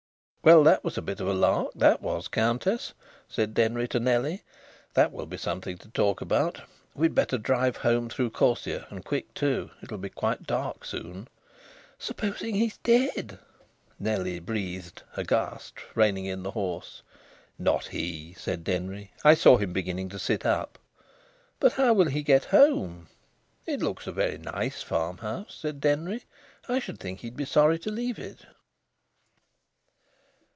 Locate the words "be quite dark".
9.99-10.83